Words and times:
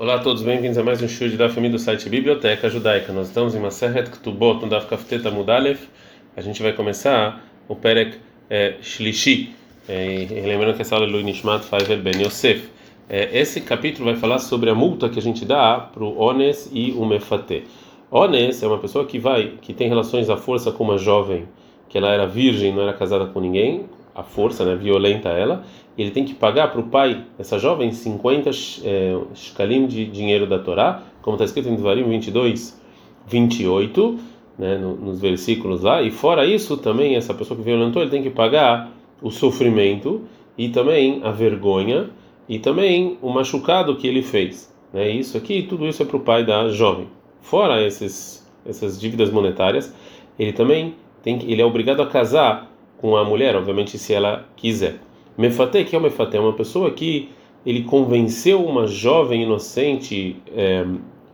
Olá 0.00 0.14
a 0.14 0.18
todos, 0.20 0.44
bem-vindos 0.44 0.78
a 0.78 0.84
mais 0.84 1.02
um 1.02 1.08
show 1.08 1.28
da 1.30 1.48
família 1.48 1.76
do 1.76 1.78
site 1.82 2.08
Biblioteca 2.08 2.70
Judaica. 2.70 3.12
Nós 3.12 3.26
estamos 3.26 3.56
em 3.56 3.58
Maseret 3.58 4.08
Ktubot, 4.08 4.62
no 4.62 4.68
Daf 4.68 4.86
Kafteta 4.86 5.28
Mudalef. 5.28 5.88
A 6.36 6.40
gente 6.40 6.62
vai 6.62 6.72
começar 6.72 7.44
o 7.66 7.74
Perek 7.74 8.16
é, 8.48 8.76
Shlishi. 8.80 9.52
É, 9.88 10.24
lembrando 10.30 10.76
que 10.76 10.82
essa 10.82 10.94
aula 10.94 11.04
é 11.04 11.10
Lui 11.10 11.24
Nishmat 11.24 11.64
Faivel 11.64 11.98
Ben 11.98 12.22
Yosef. 12.22 12.68
É, 13.08 13.36
esse 13.36 13.60
capítulo 13.60 14.04
vai 14.04 14.14
falar 14.14 14.38
sobre 14.38 14.70
a 14.70 14.74
multa 14.74 15.08
que 15.08 15.18
a 15.18 15.22
gente 15.22 15.44
dá 15.44 15.80
para 15.80 16.04
o 16.04 16.16
Ones 16.16 16.70
e 16.72 16.92
o 16.92 17.04
Mefate. 17.04 17.64
Ones 18.08 18.62
é 18.62 18.68
uma 18.68 18.78
pessoa 18.78 19.04
que 19.04 19.18
vai, 19.18 19.54
que 19.60 19.74
tem 19.74 19.88
relações 19.88 20.30
à 20.30 20.36
força 20.36 20.70
com 20.70 20.84
uma 20.84 20.96
jovem 20.96 21.48
que 21.88 21.98
ela 21.98 22.12
era 22.12 22.24
virgem, 22.24 22.72
não 22.72 22.82
era 22.82 22.92
casada 22.92 23.26
com 23.26 23.40
ninguém, 23.40 23.86
a 24.18 24.24
força, 24.24 24.64
né, 24.64 24.74
violenta 24.74 25.28
ela, 25.28 25.62
ele 25.96 26.10
tem 26.10 26.24
que 26.24 26.34
pagar 26.34 26.72
para 26.72 26.80
o 26.80 26.88
pai 26.88 27.24
dessa 27.36 27.56
jovem 27.56 27.92
50 27.92 28.50
é, 28.82 29.16
shkalim 29.32 29.86
de 29.86 30.06
dinheiro 30.06 30.44
da 30.44 30.58
Torá, 30.58 31.04
como 31.22 31.36
está 31.36 31.44
escrito 31.44 31.68
em 31.68 31.76
Devarim 31.76 32.02
22, 32.02 32.80
28, 33.28 34.18
né, 34.58 34.76
nos 34.76 35.20
versículos 35.20 35.82
lá, 35.82 36.02
e 36.02 36.10
fora 36.10 36.44
isso 36.44 36.76
também 36.76 37.14
essa 37.14 37.32
pessoa 37.32 37.56
que 37.56 37.62
violentou, 37.62 38.02
ele 38.02 38.10
tem 38.10 38.20
que 38.20 38.30
pagar 38.30 38.90
o 39.22 39.30
sofrimento 39.30 40.22
e 40.56 40.68
também 40.68 41.20
a 41.22 41.30
vergonha 41.30 42.10
e 42.48 42.58
também 42.58 43.16
o 43.22 43.30
machucado 43.30 43.94
que 43.94 44.08
ele 44.08 44.22
fez. 44.22 44.74
Né, 44.92 45.08
isso 45.10 45.38
aqui, 45.38 45.62
tudo 45.62 45.86
isso 45.86 46.02
é 46.02 46.06
para 46.06 46.16
o 46.16 46.20
pai 46.20 46.44
da 46.44 46.68
jovem. 46.70 47.06
Fora 47.40 47.86
esses, 47.86 48.44
essas 48.66 49.00
dívidas 49.00 49.30
monetárias, 49.30 49.94
ele 50.36 50.52
também 50.52 50.96
tem 51.22 51.38
ele 51.48 51.62
é 51.62 51.64
obrigado 51.64 52.00
a 52.00 52.06
casar 52.06 52.67
com 53.00 53.16
a 53.16 53.24
mulher, 53.24 53.56
obviamente, 53.56 53.98
se 53.98 54.12
ela 54.12 54.46
quiser. 54.56 54.96
Mefate, 55.36 55.84
que 55.84 55.94
é 55.94 55.98
o 55.98 56.02
mefate? 56.02 56.36
É 56.36 56.40
uma 56.40 56.52
pessoa 56.52 56.90
que 56.90 57.28
ele 57.64 57.82
convenceu 57.82 58.64
uma 58.64 58.86
jovem 58.86 59.42
inocente 59.42 60.36
é, 60.54 60.84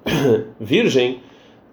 virgem 0.60 1.18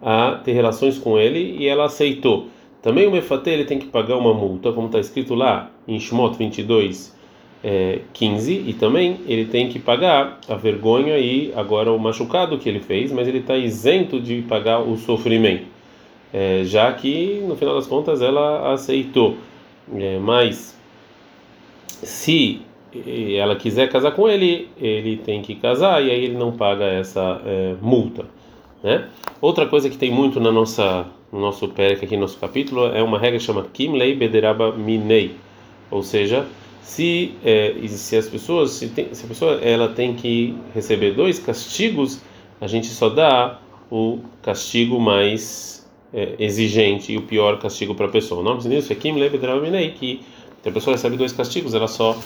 a 0.02 0.40
ter 0.44 0.54
relações 0.54 0.98
com 0.98 1.18
ele 1.18 1.57
e 1.60 1.68
ela 1.68 1.85
aceitou. 1.85 2.48
Também 2.82 3.07
o 3.07 3.12
mefate 3.12 3.49
ele 3.49 3.66
tem 3.66 3.77
que 3.77 3.88
pagar 3.88 4.18
uma 4.18 4.34
multa, 4.34 4.71
como 4.71 4.88
está 4.88 4.99
escrito 4.99 5.35
lá 5.35 5.70
em 5.88 5.99
Shmot 5.99 6.35
22, 6.38 7.16
é, 7.63 7.99
15, 8.13 8.63
e 8.68 8.73
também 8.73 9.20
ele 9.27 9.46
tem 9.46 9.70
que 9.70 9.77
pagar 9.77 10.40
a 10.49 10.55
vergonha 10.55 11.18
e 11.18 11.54
agora 11.55 11.91
o 11.91 11.99
machucado 11.99 12.57
que 12.57 12.68
ele 12.68 12.79
fez, 12.79 13.12
mas 13.12 13.27
ele 13.27 13.38
está 13.38 13.55
isento 13.55 14.20
de 14.20 14.41
pagar 14.41 14.79
o 14.79 14.98
sofrimento, 14.98 15.66
é, 16.34 16.63
já 16.63 16.91
que 16.91 17.44
no 17.48 17.55
final 17.55 17.76
das 17.76 17.85
contas 17.85 18.21
ela 18.21 18.73
aceitou. 18.73 19.38
É, 19.96 20.20
mas 20.20 20.78
se 22.04 22.62
ela 23.38 23.56
quiser 23.56 23.90
casar 23.90 24.12
com 24.12 24.28
ele, 24.28 24.70
ele 24.78 25.18
tem 25.18 25.42
que 25.42 25.56
casar 25.56 26.04
e 26.04 26.12
aí 26.12 26.26
ele 26.26 26.38
não 26.38 26.52
paga 26.52 26.86
essa 26.86 27.42
é, 27.46 27.76
multa, 27.82 28.26
né? 28.84 29.08
Outra 29.40 29.66
coisa 29.66 29.90
que 29.90 29.98
tem 29.98 30.12
muito 30.12 30.40
na 30.40 30.52
nossa 30.52 31.06
no 31.32 31.40
nosso 31.40 31.70
perec 31.70 32.04
aqui 32.04 32.16
no 32.16 32.24
nosso 32.24 32.38
capítulo 32.38 32.88
é 32.88 33.02
uma 33.02 33.18
regra 33.18 33.40
chamada 33.40 33.70
Kimlei 33.72 34.14
Bederaba 34.16 34.74
Minei, 34.74 35.36
ou 35.90 36.04
seja, 36.04 36.46
se 36.82 37.34
é, 37.44 37.74
se 37.88 38.18
as 38.18 38.28
pessoas 38.28 38.72
se, 38.72 38.90
tem, 38.90 39.14
se 39.14 39.24
a 39.24 39.28
pessoa 39.28 39.54
ela 39.62 39.88
tem 39.88 40.14
que 40.14 40.54
receber 40.74 41.14
dois 41.14 41.40
castigos, 41.40 42.22
a 42.60 42.68
gente 42.68 42.88
só 42.88 43.08
dá 43.08 43.60
o 43.90 44.20
castigo 44.42 45.00
mais 45.00 45.80
é, 46.13 46.35
exigente 46.40 47.13
e 47.13 47.17
o 47.17 47.21
pior 47.21 47.59
castigo 47.59 47.95
para 47.95 48.05
a 48.05 48.09
pessoa. 48.09 48.41
O 48.41 48.43
nome 48.43 48.62
disso 48.62 48.91
é 48.91 48.95
Kim 48.95 49.13
Lebedraminei, 49.13 49.91
que 49.91 50.21
se 50.62 50.70
a 50.70 50.71
pessoa 50.71 50.95
recebe 50.95 51.17
dois 51.17 51.31
castigos, 51.31 51.73
ela 51.73 51.87
só 51.87 52.17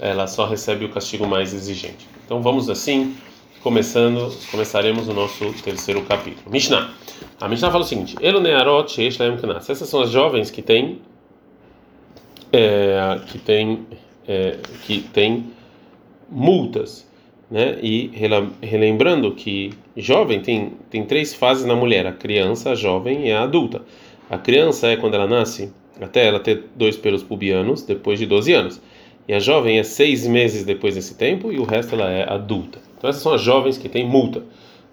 ela 0.00 0.26
só 0.26 0.46
recebe 0.46 0.84
o 0.84 0.88
castigo 0.88 1.26
mais 1.26 1.52
exigente. 1.52 2.08
Então 2.24 2.42
vamos 2.42 2.68
assim, 2.68 3.14
começando, 3.62 4.32
começaremos 4.50 5.06
o 5.08 5.12
nosso 5.12 5.52
terceiro 5.62 6.02
capítulo. 6.02 6.50
Mishnah. 6.50 6.90
A 7.40 7.48
Mishnah 7.48 7.70
fala 7.70 7.84
o 7.84 7.86
seguinte: 7.86 8.16
Elo 8.20 8.40
nearot 8.40 8.94
knas. 9.40 9.70
Essas 9.70 9.88
são 9.88 10.00
as 10.00 10.10
jovens 10.10 10.50
que 10.50 10.62
têm 10.62 11.00
é, 12.52 13.20
que 13.26 13.38
têm 13.38 13.86
é, 14.26 14.58
que 14.84 15.00
têm 15.00 15.50
multas 16.30 17.06
né? 17.52 17.78
E 17.82 18.10
relembrando 18.62 19.30
que 19.32 19.74
jovem 19.96 20.40
tem, 20.40 20.72
tem 20.90 21.04
três 21.04 21.34
fases 21.34 21.64
na 21.64 21.74
mulher: 21.74 22.06
a 22.06 22.12
criança, 22.12 22.70
a 22.70 22.74
jovem 22.74 23.28
e 23.28 23.32
a 23.32 23.42
adulta. 23.42 23.82
A 24.30 24.38
criança 24.38 24.86
é 24.88 24.96
quando 24.96 25.14
ela 25.14 25.26
nasce, 25.26 25.72
até 26.00 26.26
ela 26.26 26.40
ter 26.40 26.64
dois 26.74 26.96
pelos 26.96 27.22
pubianos, 27.22 27.82
depois 27.82 28.18
de 28.18 28.26
12 28.26 28.52
anos. 28.52 28.82
E 29.28 29.34
a 29.34 29.38
jovem 29.38 29.78
é 29.78 29.82
seis 29.82 30.26
meses 30.26 30.64
depois 30.64 30.94
desse 30.94 31.14
tempo 31.16 31.52
e 31.52 31.58
o 31.58 31.64
resto 31.64 31.94
ela 31.94 32.10
é 32.10 32.28
adulta. 32.28 32.80
Então 32.96 33.08
essas 33.08 33.22
são 33.22 33.32
as 33.32 33.40
jovens 33.40 33.78
que 33.78 33.88
têm 33.88 34.06
multa, 34.06 34.42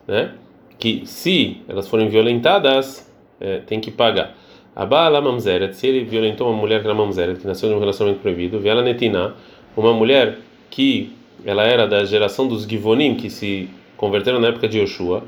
né? 0.07 0.33
Que 0.77 1.03
se 1.05 1.61
elas 1.67 1.87
forem 1.87 2.09
violentadas, 2.09 3.09
é, 3.39 3.59
tem 3.59 3.79
que 3.79 3.91
pagar. 3.91 4.35
A 4.75 4.85
Bala 4.85 5.19
Mamzeret, 5.19 5.75
se 5.75 5.87
ele 5.87 6.03
violentou 6.03 6.49
uma 6.49 6.57
mulher 6.57 6.81
que 6.81 6.87
era 6.87 6.93
Mamzeret, 6.93 7.39
que 7.39 7.47
nasceu 7.47 7.69
de 7.69 7.75
um 7.75 7.79
relacionamento 7.79 8.21
proibido, 8.21 8.59
Viela 8.59 8.81
Netina, 8.81 9.35
uma 9.75 9.93
mulher 9.93 10.37
que 10.69 11.11
ela 11.45 11.63
era 11.63 11.87
da 11.87 12.05
geração 12.05 12.47
dos 12.47 12.63
Givonim, 12.63 13.16
que 13.16 13.29
se 13.29 13.69
converteram 13.99 14.39
na 14.39 14.47
época 14.47 14.65
de 14.65 14.79
Yoshua, 14.79 15.25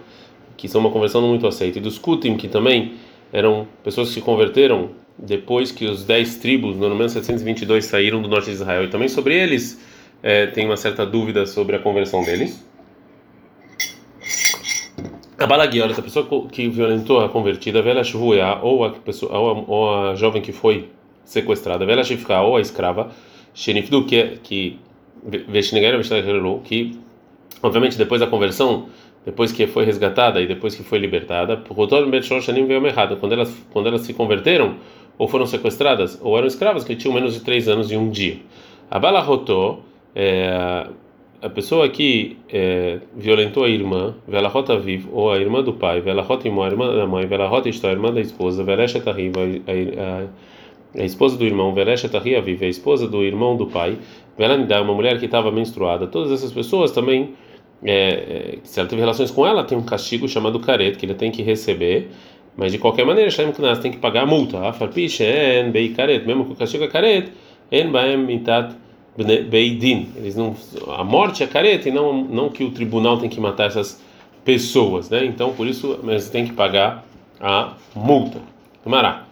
que 0.55 0.69
são 0.69 0.79
uma 0.79 0.89
conversão 0.89 1.21
muito 1.21 1.45
aceita, 1.45 1.77
e 1.77 1.81
dos 1.81 1.97
Kutim, 1.97 2.37
que 2.37 2.47
também 2.47 2.93
eram 3.33 3.67
pessoas 3.83 4.07
que 4.07 4.13
se 4.13 4.21
converteram 4.21 4.91
depois 5.17 5.73
que 5.73 5.85
os 5.85 6.05
dez 6.05 6.37
tribos, 6.37 6.77
no 6.77 6.87
número 6.87 7.09
722, 7.09 7.83
saíram 7.83 8.21
do 8.21 8.29
norte 8.29 8.45
de 8.45 8.51
Israel. 8.51 8.85
E 8.85 8.87
também 8.87 9.09
sobre 9.09 9.35
eles 9.35 9.83
é, 10.23 10.47
tem 10.47 10.65
uma 10.65 10.77
certa 10.77 11.05
dúvida 11.05 11.45
sobre 11.45 11.75
a 11.75 11.79
conversão 11.79 12.23
deles. 12.23 12.65
A 15.38 15.45
Balaguiora, 15.45 15.91
essa 15.91 16.01
pessoa 16.01 16.47
que 16.47 16.69
violentou 16.69 17.19
a 17.19 17.27
convertida, 17.27 17.79
a 17.79 17.81
Vela 17.81 18.03
ou 18.61 18.85
a, 18.85 18.91
pessoa, 18.91 19.38
ou 19.38 19.49
a, 19.49 19.63
ou 19.67 20.11
a 20.11 20.15
jovem 20.15 20.41
que 20.41 20.53
foi 20.53 20.88
sequestrada, 21.25 21.83
a 21.83 21.88
Vela 21.88 22.05
Shifka, 22.05 22.39
ou 22.39 22.55
a 22.55 22.61
escrava, 22.61 23.11
Shenifdu, 23.53 24.05
que, 24.05 24.39
que 24.41 24.79
que 26.63 26.99
obviamente 27.61 27.97
depois 27.97 28.22
da 28.22 28.27
conversão, 28.27 28.88
depois 29.25 29.51
que 29.51 29.67
foi 29.67 29.85
resgatada 29.85 30.41
e 30.41 30.47
depois 30.47 30.75
que 30.75 30.83
foi 30.83 30.99
libertada, 30.99 31.57
quando 31.57 33.33
elas 33.33 33.66
quando 33.72 33.88
elas 33.88 34.01
se 34.01 34.13
converteram 34.13 34.75
ou 35.17 35.27
foram 35.27 35.45
sequestradas 35.45 36.19
ou 36.21 36.38
eram 36.38 36.47
escravas 36.47 36.83
que 36.83 36.95
tinham 36.95 37.13
menos 37.13 37.33
de 37.33 37.41
três 37.41 37.67
anos 37.67 37.91
e 37.91 37.97
um 37.97 38.09
dia. 38.09 38.38
A 38.89 38.97
bala 39.00 39.19
rotó 39.19 39.79
é, 40.16 40.88
a 41.41 41.50
pessoa 41.50 41.88
que 41.89 42.38
é, 42.50 43.00
violentou 43.16 43.63
a 43.63 43.69
irmã, 43.69 44.16
vela 44.27 44.47
rota 44.47 44.77
vive, 44.77 45.07
ou 45.11 45.31
a 45.31 45.39
irmã 45.39 45.63
do 45.63 45.73
pai, 45.73 46.01
vela 46.01 46.21
rota 46.21 46.47
a 46.47 46.51
irmã 46.51 46.95
da 46.95 47.07
mãe, 47.07 47.25
vela 47.25 47.47
rota 47.47 47.69
a 47.69 47.91
irmã 47.91 48.13
da 48.13 48.21
esposa, 48.21 48.63
vela 48.63 48.85
riva, 48.85 49.41
a 49.41 50.27
a 50.97 51.03
esposa 51.03 51.38
do 51.38 51.45
irmão, 51.45 51.73
Vereshet 51.73 52.11
vive, 52.19 52.66
a 52.66 52.69
esposa 52.69 53.07
do 53.07 53.23
irmão 53.23 53.55
do 53.55 53.67
pai, 53.67 53.97
Velanidá, 54.38 54.81
uma 54.81 54.94
mulher 54.94 55.19
que 55.19 55.25
estava 55.25 55.51
menstruada, 55.51 56.07
todas 56.07 56.31
essas 56.31 56.51
pessoas 56.51 56.91
também, 56.91 57.33
é, 57.84 57.94
é, 57.94 58.58
se 58.64 58.80
ela 58.80 58.88
teve 58.88 59.02
relações 59.02 59.31
com 59.31 59.46
ela, 59.46 59.64
tem 59.64 59.78
um 59.78 59.84
castigo 59.84 60.28
chamado 60.28 60.59
caret, 60.59 60.97
que 60.97 61.06
ele 61.06 61.14
tem 61.14 61.31
que 61.31 61.42
receber, 61.42 62.09
mas 62.56 62.72
de 62.72 62.78
qualquer 62.78 63.06
maneira, 63.06 63.30
Shem 63.30 63.52
Knas 63.52 63.80
tem 63.80 63.92
que 63.92 63.97
pagar 63.97 64.24
a 64.24 64.25
multa, 64.25 64.58
Karet, 65.96 66.25
mesmo 66.25 66.46
que 66.46 66.52
o 66.52 66.56
castigo 66.56 66.84
é 66.84 66.88
caret, 66.88 67.31
En 67.72 67.90
Baem 67.90 68.18
Mitat 68.18 68.75
Beidin, 69.18 70.09
eles 70.16 70.36
não, 70.36 70.56
a 70.96 71.03
morte 71.03 71.44
é 71.44 71.47
caret 71.47 71.88
e 71.88 71.92
não, 71.92 72.24
não 72.24 72.50
que 72.50 72.64
o 72.64 72.72
tribunal 72.72 73.18
tem 73.18 73.30
que 73.30 73.40
matar 73.40 73.68
essas 73.68 74.02
pessoas, 74.44 75.09
né? 75.09 75.25
Então, 75.25 75.53
por 75.53 75.68
isso, 75.68 76.00
eles 76.03 76.30
têm 76.30 76.46
que 76.46 76.53
pagar 76.53 77.06
a 77.40 77.74
multa. 77.96 78.40
Mará. 78.86 79.25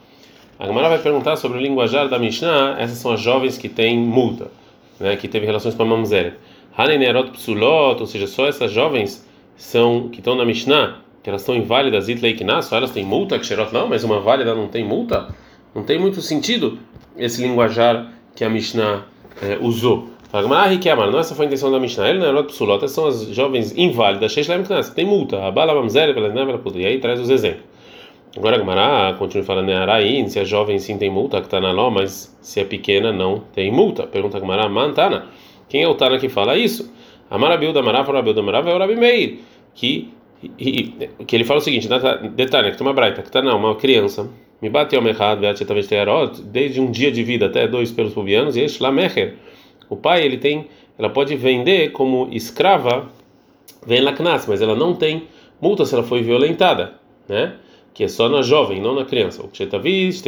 A 0.58 0.68
Gemara 0.68 0.90
vai 0.90 1.00
perguntar 1.00 1.38
sobre 1.38 1.58
o 1.58 1.62
linguajar 1.62 2.10
da 2.10 2.20
Mishnah, 2.20 2.76
essas 2.80 2.98
são 2.98 3.14
as 3.14 3.22
jovens 3.22 3.58
que 3.58 3.70
têm 3.70 3.98
multa, 3.98 4.52
né, 5.00 5.16
que 5.16 5.28
teve 5.28 5.46
relações 5.46 5.74
com 5.74 5.84
a 5.84 5.86
mamzeret. 5.86 6.36
Hanenerot 6.76 7.32
psulot, 7.32 8.00
ou 8.00 8.06
seja, 8.06 8.28
só 8.28 8.48
essas 8.48 8.72
jovens 8.72 9.28
são 9.56 10.10
que 10.10 10.20
estão 10.20 10.36
na 10.36 10.46
Mishnah, 10.46 11.02
que 11.22 11.30
elas 11.30 11.42
estão 11.42 11.56
inválidas, 11.56 12.08
itleikná, 12.08 12.62
só 12.62 12.78
elas 12.78 12.92
têm 12.92 13.04
multa, 13.04 13.38
ksherot 13.38 13.74
não, 13.74 13.88
mas 13.88 14.04
uma 14.04 14.20
válida 14.20 14.56
não 14.56 14.68
tem 14.68 14.84
multa? 14.84 15.28
Não 15.76 15.84
tem 15.84 16.00
muito 16.00 16.22
sentido 16.22 16.80
esse 17.18 17.42
linguajar 17.42 18.12
que 18.36 18.44
a 18.44 18.50
Mishnah 18.50 19.06
é, 19.42 19.58
usou. 19.62 20.10
Não, 20.32 21.20
essa 21.20 21.34
foi 21.34 21.46
a 21.46 21.48
intenção 21.48 21.72
da 21.72 21.80
Mishnah. 21.80 22.08
Ele 22.08 22.20
não 22.20 22.44
psulot, 22.44 22.78
essas 22.78 22.92
são 22.92 23.08
as 23.08 23.28
jovens 23.30 23.76
inválidas, 23.76 24.36
tem 24.96 25.06
multa. 25.06 25.44
A 25.44 25.52
bala 25.52 25.74
mamzeret, 25.74 26.16
e 26.76 26.86
aí 26.86 27.00
traz 27.00 27.20
os 27.20 27.30
exemplos. 27.30 27.70
Agora 28.38 28.58
a 28.58 28.60
Gemara 28.60 29.18
continua 29.18 29.44
falando 29.44 29.72
Araim, 29.72 30.30
se 30.30 30.40
é 30.40 30.46
jovem 30.46 30.78
sim 30.78 31.00
tem 31.00 31.10
multa, 31.10 31.40
que 31.40 31.48
está 31.48 31.60
na 31.60 31.72
ló, 31.72 31.90
mas 31.90 32.38
se 32.42 32.60
é 32.60 32.64
pequena 32.64 33.12
não 33.12 33.40
tem 33.40 33.72
multa. 33.72 34.06
Pergunta 34.06 34.38
a 34.38 34.40
Gemara, 34.40 34.70
Mantana, 34.70 35.26
quem 35.70 35.84
é 35.84 35.88
o 35.88 35.96
Tana 35.96 36.20
que 36.20 36.28
fala 36.28 36.58
isso? 36.58 36.92
Amarabil 37.30 37.72
da 37.72 37.82
Marav, 37.82 38.12
Rabil 38.12 38.34
da 38.34 38.42
Marav 38.42 38.68
é 38.68 38.74
o 38.74 38.78
Rabi 38.78 38.96
Meir, 38.96 39.38
que, 39.76 40.12
que 41.26 41.36
ele 41.36 41.44
fala 41.44 41.60
o 41.60 41.64
seguinte, 41.64 41.88
detalhe, 42.36 42.72
que 42.72 42.78
tem 42.78 42.86
uma 42.86 42.94
braita, 42.94 43.22
que 43.22 43.30
está 43.30 43.42
não, 43.42 43.58
uma 43.58 43.76
criança, 43.76 44.30
me 44.62 44.70
bateu 44.70 45.02
errado, 45.08 45.42
desde 46.44 46.82
um 46.82 46.92
dia 46.92 47.12
de 47.12 47.24
vida 47.24 47.46
até 47.46 47.68
dois 47.68 47.92
pelos 47.92 48.14
pubianos, 48.14 48.58
e 48.58 48.62
este 48.62 48.82
lá 48.82 48.92
mecher. 48.92 49.36
O 49.90 49.96
pai, 49.96 50.26
ele 50.26 50.38
tem, 50.38 50.68
ela 50.98 51.10
pode 51.10 51.36
vender 51.36 51.92
como 51.92 52.28
escrava 52.32 53.10
vem 53.86 54.02
lá 54.02 54.14
knas, 54.14 54.46
mas 54.48 54.62
ela 54.62 54.76
não 54.76 54.94
tem 54.94 55.24
multa 55.62 55.86
se 55.86 55.94
ela 55.94 56.04
foi 56.04 56.22
violentada, 56.22 56.94
né? 57.28 57.56
Que 57.94 58.04
é 58.04 58.08
só 58.08 58.30
na 58.30 58.42
jovem, 58.42 58.82
não 58.82 58.96
na 58.96 59.04
criança. 59.04 59.44
O 59.44 59.48
que 59.48 59.64
está 59.64 59.78
visto, 59.78 60.28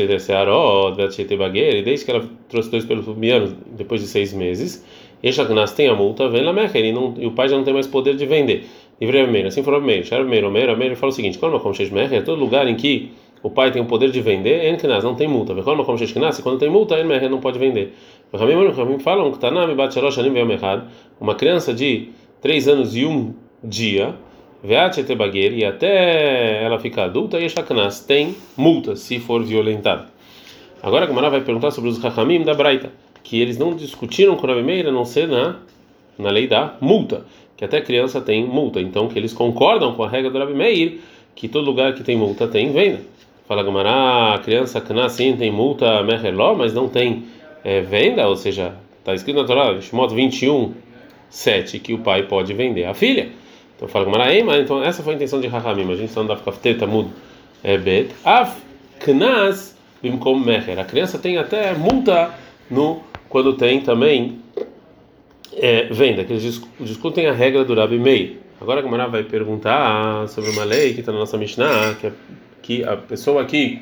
desde 1.83 2.05
que 2.05 2.11
ela 2.11 2.27
trouxe 2.49 2.69
dois 2.69 2.85
pelos 2.85 3.05
pubianos 3.05 3.53
depois 3.77 4.01
de 4.01 4.07
seis 4.07 4.33
meses, 4.33 4.85
Eixa 5.23 5.45
knas 5.45 5.71
tem 5.73 5.87
a 5.87 5.93
multa, 5.93 6.27
vem 6.29 6.43
lá 6.43 6.51
mecher, 6.51 6.83
e, 6.83 7.25
o 7.25 7.31
pai 7.31 7.47
já 7.47 7.55
não 7.55 7.63
tem 7.63 7.73
mais 7.73 7.87
poder 7.87 8.15
de 8.15 8.25
vender. 8.25 8.65
Livre 8.99 9.25
meio, 9.27 9.47
assim 9.47 9.63
falou 9.63 9.81
meio, 9.81 10.03
Shara 10.03 10.23
meio, 10.23 10.49
meio, 10.51 10.77
meio, 10.77 10.95
fala 10.95 11.11
o 11.11 11.15
seguinte: 11.15 11.37
quando 11.37 11.59
como 11.59 11.75
é 11.99 12.21
todo 12.21 12.39
lugar 12.39 12.67
em 12.67 12.75
que 12.75 13.11
o 13.43 13.49
pai 13.49 13.71
tem 13.71 13.81
o 13.81 13.85
poder 13.85 14.11
de 14.11 14.21
vender, 14.21 14.71
en 14.71 14.77
knas 14.77 15.03
não 15.03 15.15
tem 15.15 15.27
multa. 15.27 15.53
Quando 15.55 15.83
como 15.83 15.97
quando 16.43 16.59
tem 16.59 16.69
multa, 16.69 16.99
en 16.99 17.29
não 17.29 17.39
pode 17.39 17.57
vender. 17.57 17.93
Ramim 18.33 18.99
falam 18.99 19.31
que 19.31 19.39
Tanami 19.39 19.75
bat 19.75 19.93
shalosh 19.93 20.19
anim 20.19 20.31
ve'yom 20.31 20.51
echad, 20.51 20.83
uma 21.19 21.35
criança 21.35 21.73
de 21.73 22.09
três 22.41 22.67
anos 22.67 22.95
e 22.95 23.05
um 23.05 23.33
dia, 23.63 24.15
ve'at 24.63 25.03
baguer 25.15 25.53
e 25.53 25.65
até 25.65 26.63
ela 26.63 26.79
ficar 26.79 27.05
adulta, 27.05 27.39
e 27.39 27.47
knas 27.47 28.01
tem 28.05 28.35
multa 28.55 28.95
se 28.95 29.19
for 29.19 29.43
violentada. 29.43 30.05
Agora 30.83 31.05
a 31.05 31.07
Gamara 31.07 31.29
vai 31.29 31.41
perguntar 31.41 31.71
sobre 31.71 31.89
os 31.89 31.97
Rahamim 31.97 32.43
da 32.43 32.53
Braita, 32.53 32.91
que 33.23 33.39
eles 33.41 33.57
não 33.57 33.75
discutiram 33.75 34.35
com 34.35 34.47
Rabi 34.47 34.63
Meir 34.63 34.87
a 34.87 34.91
não 34.91 35.05
ser 35.05 35.27
na, 35.27 35.57
na 36.17 36.29
lei 36.29 36.47
da 36.47 36.75
multa, 36.81 37.25
que 37.55 37.63
até 37.63 37.81
criança 37.81 38.19
tem 38.21 38.45
multa, 38.45 38.81
então 38.81 39.07
que 39.07 39.17
eles 39.17 39.33
concordam 39.33 39.93
com 39.93 40.03
a 40.03 40.09
regra 40.09 40.29
do 40.29 40.39
Rabi 40.39 40.53
Meir, 40.53 40.99
que 41.35 41.47
todo 41.47 41.65
lugar 41.65 41.93
que 41.93 42.03
tem 42.03 42.17
multa 42.17 42.47
tem 42.47 42.71
venda. 42.71 43.01
Fala 43.47 43.63
Gamara, 43.63 44.35
a 44.35 44.39
criança 44.39 44.79
Knas 44.79 45.13
sim 45.13 45.35
tem 45.35 45.51
multa 45.51 46.01
Meherló, 46.03 46.55
mas 46.55 46.73
não 46.73 46.87
tem 46.87 47.25
é, 47.63 47.81
venda, 47.81 48.27
ou 48.27 48.35
seja, 48.35 48.75
está 48.99 49.13
escrito 49.13 49.41
na 49.41 49.45
Torá, 49.45 49.79
Shemot 49.81 50.13
21, 50.13 50.73
7, 51.29 51.79
que 51.79 51.93
o 51.93 51.99
pai 51.99 52.23
pode 52.23 52.53
vender 52.53 52.85
a 52.85 52.93
filha. 52.93 53.29
Então 53.75 53.87
fala 53.87 54.05
com 54.05 54.11
mas 54.11 54.61
então 54.61 54.83
essa 54.83 55.01
foi 55.01 55.13
a 55.13 55.15
intenção 55.15 55.41
de 55.41 55.47
Rahamim, 55.47 55.91
a 55.91 55.95
gente 55.95 56.09
está 56.09 56.21
andando 56.21 56.43
Kafteta 56.43 56.85
Mud 56.85 57.09
é 57.63 57.77
Bet, 57.77 58.13
Af 58.23 58.61
Knas 58.99 59.75
Bimkom 60.01 60.39
Meher. 60.39 60.79
A 60.79 60.83
criança 60.83 61.17
tem 61.19 61.37
até 61.37 61.73
multa 61.73 62.31
no 62.69 63.01
quando 63.31 63.53
tem 63.53 63.79
também 63.79 64.39
é, 65.53 65.85
venda, 65.85 66.25
que 66.25 66.33
eles 66.33 66.61
discutem 66.81 67.27
a 67.27 67.31
regra 67.31 67.63
do 67.63 67.73
Rabi 67.73 67.97
Meir. 67.97 68.39
Agora 68.59 68.79
a 68.79 68.83
Gamara 68.83 69.07
vai 69.07 69.23
perguntar 69.23 70.27
sobre 70.27 70.51
uma 70.51 70.65
lei 70.65 70.93
que 70.93 70.99
está 70.99 71.13
na 71.13 71.19
nossa 71.19 71.37
Mishnah, 71.37 71.95
que, 71.99 72.07
é, 72.07 72.11
que 72.61 72.83
a 72.83 72.97
pessoa 72.97 73.41
aqui 73.41 73.81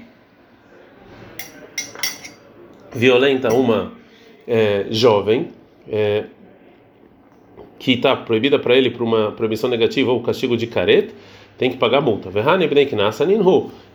violenta 2.93 3.51
uma 3.51 3.91
é, 4.47 4.85
jovem 4.91 5.49
é, 5.89 6.25
que 7.79 7.93
está 7.93 8.15
proibida 8.15 8.59
para 8.59 8.75
ele 8.75 8.91
por 8.91 9.01
uma 9.01 9.31
proibição 9.31 9.67
negativa 9.67 10.11
ou 10.11 10.21
castigo 10.21 10.55
de 10.55 10.67
caret, 10.67 11.11
tem 11.57 11.71
que 11.71 11.77
pagar 11.77 12.01
multa. 12.01 12.29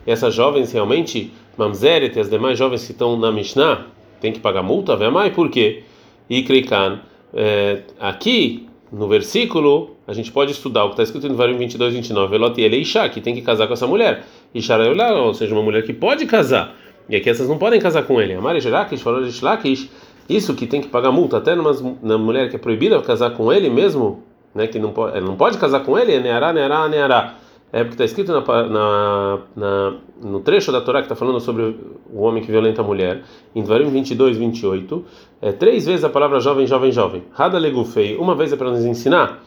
Essas 0.05 0.35
jovens 0.35 0.73
realmente, 0.73 1.31
Mamzeret 1.57 2.17
e 2.17 2.19
as 2.19 2.29
demais 2.29 2.59
jovens 2.59 2.85
que 2.85 2.91
estão 2.91 3.17
na 3.17 3.31
Mishnah, 3.31 3.95
tem 4.25 4.33
que 4.33 4.39
pagar 4.39 4.63
multa? 4.63 4.95
Vemai, 4.95 5.29
por 5.29 5.49
quê? 5.49 5.83
E 6.27 6.41
Kreikan, 6.41 6.99
é, 7.31 7.83
aqui 7.99 8.67
no 8.91 9.07
versículo, 9.07 9.95
a 10.07 10.13
gente 10.13 10.31
pode 10.31 10.51
estudar 10.51 10.85
o 10.85 10.87
que 10.87 10.93
está 10.93 11.03
escrito 11.03 11.29
no 11.29 11.35
Varim 11.35 11.57
22, 11.57 11.93
29, 11.93 12.31
Velot 12.31 12.59
e 12.59 12.63
Eleisha, 12.63 13.07
que 13.07 13.21
tem 13.21 13.35
que 13.35 13.41
casar 13.41 13.67
com 13.67 13.73
essa 13.73 13.85
mulher. 13.85 14.23
Isha, 14.53 14.77
ou 15.13 15.33
seja, 15.35 15.53
uma 15.53 15.61
mulher 15.61 15.83
que 15.83 15.93
pode 15.93 16.25
casar. 16.25 16.75
E 17.07 17.15
aqui 17.15 17.29
essas 17.29 17.47
não 17.47 17.59
podem 17.59 17.79
casar 17.79 18.01
com 18.03 18.19
ele. 18.19 18.33
Amari 18.33 18.59
Jerakish 18.59 19.01
falou 19.01 19.23
de 19.23 19.29
Shlakish, 19.29 19.91
isso 20.27 20.55
que 20.55 20.65
tem 20.65 20.81
que 20.81 20.87
pagar 20.87 21.11
multa 21.11 21.37
até 21.37 21.53
numa, 21.53 22.17
mulher 22.17 22.49
que 22.49 22.55
é 22.55 22.59
proibida 22.59 22.99
casar 23.03 23.31
com 23.31 23.53
ele 23.53 23.69
mesmo, 23.69 24.23
né, 24.55 24.65
que 24.65 24.79
não 24.79 24.91
pode, 24.91 25.21
não 25.21 25.35
pode 25.35 25.59
casar 25.59 25.81
com 25.81 25.99
ele, 25.99 26.13
é 26.13 26.19
Neará, 26.19 26.51
Neará, 26.51 26.89
Neará. 26.89 27.35
É 27.73 27.83
porque 27.83 27.95
está 27.95 28.05
escrito 28.05 28.31
na, 28.31 28.41
na, 28.69 29.39
na, 29.55 29.93
no 30.23 30.39
trecho 30.39 30.71
da 30.71 30.79
Torá 30.79 30.99
que 30.99 31.05
está 31.05 31.15
falando 31.15 31.39
sobre 31.39 31.75
o 32.09 32.21
homem 32.21 32.41
que 32.41 32.49
violenta 32.49 32.81
a 32.81 32.83
mulher, 32.85 33.23
em 33.53 33.61
Dvarim 33.61 33.89
22, 33.89 34.37
28, 34.37 35.05
é 35.41 35.51
três 35.51 35.85
vezes 35.85 36.03
a 36.03 36.09
palavra 36.09 36.39
jovem, 36.39 36.65
jovem, 36.65 36.91
jovem. 36.91 37.23
Rada 37.33 37.57
legufei, 37.57 38.15
uma 38.15 38.33
vez 38.33 38.53
é 38.53 38.55
para 38.55 38.71
nos 38.71 38.85
ensinar 38.85 39.43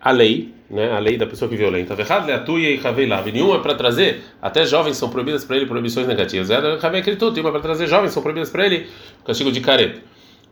a 0.00 0.10
lei, 0.10 0.54
né, 0.70 0.92
a 0.92 0.98
lei 0.98 1.16
da 1.16 1.26
pessoa 1.26 1.48
que 1.48 1.56
violenta. 1.56 1.94
Verrad 1.94 2.28
atuia 2.30 2.70
e 2.70 2.78
caveilav. 2.78 3.30
Nenhuma 3.30 3.56
é 3.56 3.58
para 3.60 3.74
trazer, 3.74 4.22
até 4.42 4.64
jovens 4.64 4.96
são 4.96 5.08
proibidas 5.08 5.44
para 5.44 5.56
ele 5.56 5.66
proibições 5.66 6.06
negativas. 6.06 6.50
Era 6.50 6.76
cavei 6.76 7.02
tudo, 7.16 7.40
uma 7.40 7.50
para 7.50 7.60
trazer 7.60 7.86
jovens 7.86 8.12
são 8.12 8.22
proibidas 8.22 8.50
para 8.50 8.66
ele 8.66 8.86
castigo 9.24 9.50
de 9.50 9.60
careta. 9.60 10.00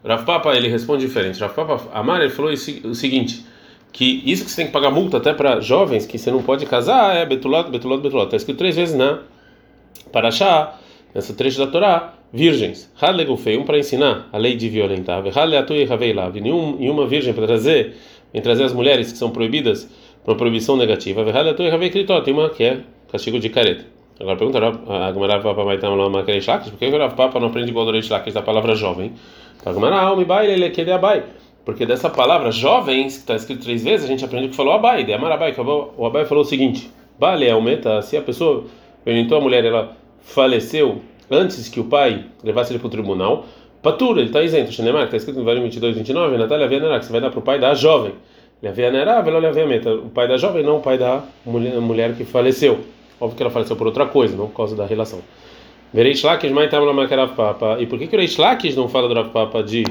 Rav 0.04 0.24
Papa 0.24 0.54
ele 0.54 0.68
responde 0.68 1.04
diferente. 1.04 1.40
Rav 1.40 1.54
Papa 1.54 1.90
Amar 1.92 2.20
ele 2.20 2.30
falou 2.30 2.52
o 2.52 2.94
seguinte, 2.94 3.44
que 3.96 4.22
isso 4.26 4.44
que 4.44 4.50
você 4.50 4.56
tem 4.56 4.66
que 4.66 4.72
pagar 4.72 4.90
multa 4.90 5.16
até 5.16 5.32
para 5.32 5.58
jovens 5.58 6.04
que 6.04 6.18
você 6.18 6.30
não 6.30 6.42
pode 6.42 6.66
casar 6.66 7.16
é 7.16 7.24
betulot, 7.24 7.70
betulot, 7.70 8.02
betulot. 8.02 8.26
Está 8.26 8.36
escrito 8.36 8.58
três 8.58 8.76
vezes 8.76 8.94
na 8.94 9.20
Parashá, 10.12 10.74
nessa 11.14 11.32
trecho 11.32 11.58
da 11.58 11.66
Torá, 11.66 12.12
virgens. 12.30 12.92
Hadlegufei, 13.00 13.56
um 13.56 13.64
para 13.64 13.78
ensinar 13.78 14.28
a 14.30 14.36
lei 14.36 14.54
de 14.54 14.68
violentar. 14.68 15.24
E 15.26 15.86
caveilav. 15.86 16.36
E 16.36 16.90
uma 16.90 17.06
virgem 17.06 17.32
para 17.32 17.46
trazer 17.46 17.94
em 18.34 18.40
trazer 18.42 18.64
as 18.64 18.74
mulheres 18.74 19.12
que 19.12 19.16
são 19.16 19.30
proibidas 19.30 19.88
por 20.22 20.32
uma 20.32 20.36
proibição 20.36 20.76
negativa. 20.76 21.24
Tem 22.22 22.34
uma 22.34 22.50
que 22.50 22.64
é 22.64 22.80
castigo 23.10 23.40
de 23.40 23.48
careta. 23.48 23.86
Agora 24.20 24.36
pergunta 24.36 24.58
a 24.58 25.10
Gamara 25.10 25.40
Papa 25.40 25.64
vai 25.64 25.76
estar 25.76 25.88
lá 25.88 26.06
uma 26.06 26.22
Shlakis, 26.22 26.68
por 26.68 26.78
que 26.78 26.84
o 26.84 27.10
Papa 27.12 27.40
não 27.40 27.48
aprende 27.48 27.70
igual 27.70 27.86
do 27.86 28.02
Shlakis 28.02 28.34
da 28.34 28.42
palavra 28.42 28.74
jovem? 28.74 29.14
A 29.64 29.72
Gamara, 29.72 30.02
ah, 30.02 30.14
bai, 30.16 30.50
ele 30.50 30.68
quer 30.68 30.92
abai. 30.92 31.24
Porque 31.66 31.84
dessa 31.84 32.08
palavra 32.08 32.52
jovens, 32.52 33.14
que 33.14 33.20
está 33.22 33.34
escrito 33.34 33.64
três 33.64 33.82
vezes, 33.82 34.06
a 34.06 34.08
gente 34.08 34.24
aprende 34.24 34.48
que 34.48 34.56
falou 34.56 34.72
abai, 34.72 35.02
de 35.02 35.12
Amarabai, 35.12 35.52
que 35.52 35.60
o 35.60 36.06
abai 36.06 36.24
falou 36.24 36.44
o 36.44 36.46
seguinte: 36.46 36.88
Bale 37.18 37.50
aumenta, 37.50 38.00
se 38.02 38.16
a 38.16 38.22
pessoa 38.22 38.64
orientou 39.04 39.36
a 39.36 39.40
mulher, 39.40 39.64
ela 39.64 39.96
faleceu 40.22 41.02
antes 41.28 41.68
que 41.68 41.80
o 41.80 41.84
pai 41.84 42.24
levasse 42.44 42.72
ele 42.72 42.78
para 42.78 42.86
o 42.86 42.90
tribunal, 42.90 43.46
Patura, 43.82 44.20
ele 44.20 44.28
está 44.28 44.42
isento. 44.42 44.72
Xenemar, 44.72 45.04
está 45.04 45.16
escrito 45.16 45.38
no 45.38 45.44
Varim 45.44 45.62
22, 45.62 45.96
29, 45.96 46.36
Natália 46.38 46.66
Vianera, 46.66 46.98
que 46.98 47.04
você 47.04 47.12
vai 47.12 47.20
dar 47.20 47.30
para 47.30 47.38
o 47.38 47.42
pai 47.42 47.58
da 47.58 47.74
jovem. 47.74 48.14
Levianera, 48.62 49.20
Veloleviamenta, 49.22 49.92
o 49.92 50.08
pai 50.08 50.26
da 50.26 50.36
jovem, 50.36 50.62
não 50.62 50.78
o 50.78 50.80
pai 50.80 50.96
da 50.96 51.22
mulher, 51.44 51.80
mulher 51.80 52.14
que 52.14 52.24
faleceu. 52.24 52.80
Óbvio 53.20 53.36
que 53.36 53.42
ela 53.42 53.50
faleceu 53.50 53.76
por 53.76 53.86
outra 53.86 54.06
coisa, 54.06 54.36
não 54.36 54.46
por 54.46 54.56
causa 54.56 54.74
da 54.74 54.86
relação. 54.86 55.20
Vereish 55.92 56.22
Lakish, 56.22 56.50
Mai 56.50 56.68
Tamla 56.68 57.28
Papa. 57.28 57.76
E 57.78 57.86
por 57.86 57.98
que 57.98 58.06
que 58.06 58.16
o 58.16 58.18
Reish 58.18 58.38
Lakish 58.38 58.74
não 58.74 58.88
fala 58.88 59.08
do 59.08 59.30
Papa 59.30 59.62
de, 59.62 59.84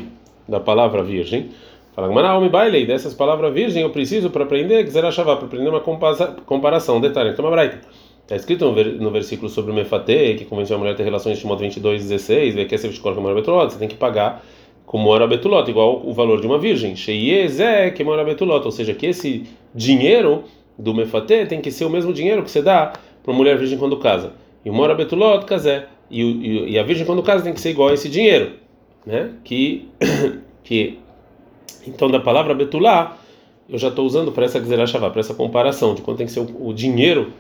da 0.48 0.60
palavra 0.60 1.04
virgem? 1.04 1.50
Fala, 1.96 2.12
Manaumi 2.12 2.50
Bailey, 2.50 2.86
dessas 2.86 3.14
palavras 3.14 3.54
virgem 3.54 3.82
eu 3.82 3.90
preciso 3.90 4.30
para 4.30 4.44
aprender, 4.44 4.86
achar, 5.06 5.24
para 5.24 5.34
aprender 5.34 5.70
uma 5.70 5.80
comparação, 5.80 7.00
detalhe, 7.00 7.30
então 7.30 7.46
uma 7.46 7.52
braita. 7.52 7.80
Está 8.24 8.36
escrito 8.36 8.70
no 8.72 9.12
versículo 9.12 9.50
sobre 9.50 9.72
o 9.72 9.74
Mefate, 9.74 10.36
que 10.38 10.46
convenceu 10.46 10.76
a 10.76 10.80
mulher 10.80 10.94
a 10.94 10.96
ter 10.96 11.04
relações 11.04 11.38
de 11.38 11.46
modo 11.46 11.60
22, 11.60 12.10
16, 12.10 12.56
que 12.68 12.78
você 12.78 13.78
tem 13.78 13.88
que 13.88 13.96
pagar 13.96 14.44
como 14.86 15.10
hora 15.10 15.28
betulot, 15.28 15.70
igual 15.70 16.02
o 16.04 16.12
valor 16.12 16.42
de 16.42 16.48
uma 16.48 16.58
virgem. 16.58 16.96
Sheyezé 16.96 17.92
que 17.92 18.04
mora 18.04 18.24
betulot, 18.24 18.66
ou 18.66 18.72
seja, 18.72 18.94
que 18.94 19.06
esse 19.06 19.44
dinheiro 19.74 20.44
do 20.78 20.94
Mefate 20.94 21.46
tem 21.46 21.62
que 21.62 21.72
ser 21.72 21.86
o 21.86 21.90
mesmo 21.90 22.12
dinheiro 22.12 22.44
que 22.44 22.52
você 22.52 22.62
dá 22.62 22.94
para 23.24 23.32
uma 23.32 23.38
mulher 23.38 23.58
virgem 23.58 23.78
quando 23.78 23.96
casa. 23.98 24.34
E 24.66 24.72
mora 24.72 24.94
betulot, 24.96 25.46
casé. 25.46 25.86
E, 26.10 26.22
e, 26.22 26.72
e 26.72 26.80
a 26.80 26.84
virgem 26.84 27.06
quando 27.06 27.24
casa 27.24 27.44
tem 27.44 27.54
que 27.54 27.62
ser 27.62 27.70
igual 27.70 27.90
a 27.90 27.94
esse 27.94 28.10
dinheiro, 28.10 28.54
né? 29.06 29.32
Que 29.44 29.88
que 30.64 31.00
então 31.88 32.10
da 32.10 32.20
palavra 32.20 32.54
betulá 32.54 33.18
eu 33.70 33.78
já 33.78 33.88
estou 33.90 34.06
usando 34.06 34.32
para 34.32 34.46
essa 34.46 34.60
para 34.60 35.20
essa 35.20 35.34
comparação 35.34 35.96
de 35.96 36.02
quanto 36.02 36.18
tem 36.18 36.28
que 36.28 36.32
ser 36.32 36.40
o, 36.40 36.70
o 36.70 36.74
dinheiro 36.74 37.32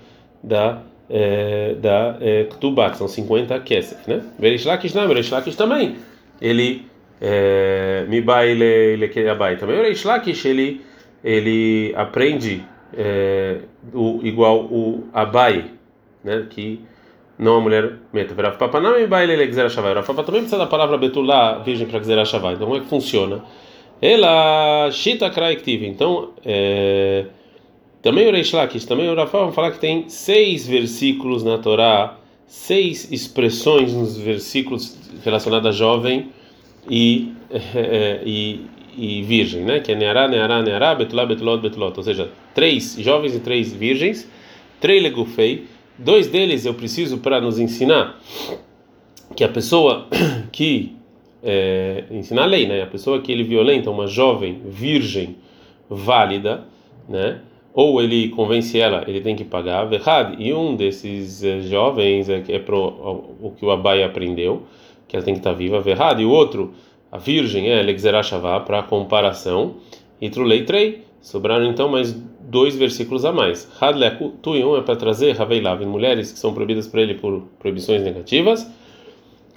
da 0.43 0.81
é, 1.10 1.75
da 1.75 2.17
é, 2.19 2.43
Ktubá, 2.45 2.89
que 2.89 2.98
são 2.98 3.07
50 3.07 3.60
Kesef, 3.60 4.10
né? 4.10 4.24
Verishlakish 4.39 4.93
não, 4.93 5.07
Verishlakish 5.07 5.55
também, 5.55 5.98
ele 6.41 6.88
é, 7.22 8.05
Mibai 8.07 8.50
ele 8.51 9.05
ele 9.05 9.29
abai 9.29 9.57
também. 9.57 9.75
Verishlakish 9.77 10.45
ele 10.45 10.81
ele 11.24 11.93
aprende 11.95 12.63
é, 12.95 13.60
o, 13.93 14.19
igual 14.24 14.65
o 14.65 15.07
Abai, 15.13 15.65
né? 16.24 16.45
Que 16.50 16.79
não 17.37 17.57
a 17.57 17.61
mulher 17.61 17.93
meta. 18.13 18.33
Rav 18.41 18.57
Papa 18.57 18.79
não 18.79 18.97
Mibai 18.97 19.29
ele 19.29 19.45
Gzera 19.47 19.69
Shavai. 19.69 19.93
Rav 19.93 20.05
Papa 20.05 20.23
também 20.23 20.41
precisa 20.41 20.57
da 20.57 20.67
palavra 20.67 20.97
Betulá, 20.97 21.59
virgem 21.59 21.87
para 21.87 21.99
Gzera 21.99 22.25
Shavai. 22.25 22.53
Então 22.53 22.67
como 22.67 22.79
é 22.79 22.81
que 22.81 22.87
funciona? 22.87 23.43
Ela 24.01 24.89
Shita 24.91 25.29
Kraiktiv. 25.29 25.83
Então, 25.83 26.31
é, 26.45 27.25
também 28.01 28.27
o 28.27 28.31
Reish 28.31 28.53
Lakish, 28.53 28.85
também 28.85 29.09
o 29.09 29.15
Rafa 29.15 29.39
vamos 29.39 29.55
falar 29.55 29.71
que 29.71 29.79
tem 29.79 30.09
seis 30.09 30.67
versículos 30.67 31.43
na 31.43 31.57
Torá, 31.57 32.17
seis 32.45 33.11
expressões 33.11 33.93
nos 33.93 34.17
versículos 34.17 34.97
relacionados 35.23 35.67
a 35.67 35.71
jovem 35.71 36.29
e, 36.89 37.33
é, 37.73 38.21
e, 38.25 38.61
e 38.97 39.23
virgem, 39.23 39.63
né? 39.63 39.79
Que 39.79 39.93
é 39.93 39.95
Neará, 39.95 40.27
Neará, 40.27 40.61
Neará, 40.61 40.93
Betulá, 40.93 41.25
Betulot, 41.25 41.61
Betulot. 41.61 41.97
Ou 41.97 42.03
seja, 42.03 42.29
três 42.53 42.95
jovens 42.99 43.35
e 43.35 43.39
três 43.39 43.73
virgens, 43.73 44.29
três 44.79 45.01
legufei. 45.01 45.65
Dois 45.97 46.27
deles 46.27 46.65
eu 46.65 46.73
preciso 46.73 47.19
para 47.19 47.39
nos 47.39 47.59
ensinar 47.59 48.19
que 49.35 49.43
a 49.43 49.49
pessoa 49.49 50.07
que 50.51 50.95
é, 51.43 52.05
ensinar 52.11 52.43
a 52.43 52.47
lei, 52.47 52.67
né? 52.67 52.81
A 52.81 52.87
pessoa 52.87 53.21
que 53.21 53.31
ele 53.31 53.43
violenta 53.43 53.89
uma 53.89 54.07
jovem 54.07 54.61
virgem 54.65 55.37
válida, 55.89 56.65
né? 57.07 57.41
ou 57.75 58.01
ele 58.01 58.29
convence 58.29 58.79
ela, 58.79 59.03
ele 59.05 59.19
tem 59.19 59.35
que 59.35 59.43
pagar, 59.43 59.83
verrad, 59.83 60.33
e 60.39 60.53
um 60.53 60.77
desses 60.77 61.43
eh, 61.43 61.59
jovens 61.59 62.29
é, 62.29 62.41
é 62.47 62.57
pro, 62.57 63.35
o 63.41 63.51
que 63.51 63.65
o 63.65 63.69
Abai 63.69 64.01
aprendeu, 64.01 64.63
que 65.05 65.17
ela 65.17 65.25
tem 65.25 65.33
que 65.33 65.41
estar 65.41 65.51
viva, 65.51 65.81
verrad, 65.81 66.21
e 66.21 66.25
o 66.25 66.29
outro, 66.29 66.73
a 67.11 67.17
virgem, 67.17 67.69
é 67.69 67.81
Lexerashavá, 67.81 68.61
para 68.61 68.81
comparação, 68.81 69.75
e 70.21 70.29
trulei 70.29 70.63
trei, 70.63 71.03
sobraram 71.25 71.65
então 71.65 71.89
mais 71.89 72.13
dois 72.13 72.75
versículos 72.75 73.25
a 73.25 73.32
mais. 73.32 73.67
Hadleku 73.82 74.29
Tuyum 74.44 74.77
é 74.77 74.82
para 74.82 74.96
trazer 74.96 75.41
Haveilav 75.41 75.84
mulheres 75.84 76.32
que 76.32 76.38
são 76.38 76.53
proibidas 76.53 76.88
para 76.88 77.01
ele 77.01 77.15
por 77.15 77.41
proibições 77.58 78.03
negativas, 78.03 78.70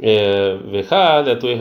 é, 0.01 0.57
Verrad, 0.71 1.29
Atui 1.29 1.59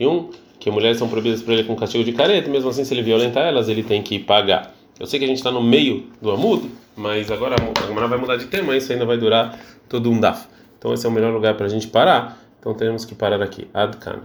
e 0.00 0.06
um 0.06 0.30
que 0.58 0.70
mulheres 0.70 0.96
são 0.96 1.08
proibidas 1.08 1.42
para 1.42 1.52
ele 1.52 1.64
com 1.64 1.76
castigo 1.76 2.02
de 2.02 2.12
careta, 2.12 2.48
mesmo 2.48 2.70
assim, 2.70 2.84
se 2.84 2.94
ele 2.94 3.02
violentar 3.02 3.46
elas, 3.46 3.68
ele 3.68 3.82
tem 3.82 4.02
que 4.02 4.18
pagar. 4.18 4.74
Eu 4.98 5.06
sei 5.06 5.18
que 5.18 5.26
a 5.26 5.28
gente 5.28 5.36
está 5.36 5.50
no 5.50 5.62
meio 5.62 6.06
do 6.22 6.30
Amud, 6.30 6.70
mas 6.96 7.30
agora 7.30 7.54
a 7.54 7.86
Gemara 7.86 8.08
vai 8.08 8.18
mudar 8.18 8.36
de 8.36 8.46
tema, 8.46 8.74
isso 8.74 8.90
ainda 8.90 9.04
vai 9.04 9.18
durar 9.18 9.58
todo 9.90 10.10
um 10.10 10.18
daf. 10.18 10.46
Então 10.78 10.94
esse 10.94 11.04
é 11.04 11.08
o 11.08 11.12
melhor 11.12 11.34
lugar 11.34 11.54
para 11.54 11.66
a 11.66 11.68
gente 11.68 11.86
parar. 11.88 12.38
Então 12.58 12.72
temos 12.72 13.04
que 13.04 13.14
parar 13.14 13.42
aqui. 13.42 13.68
Adkan. 13.74 14.20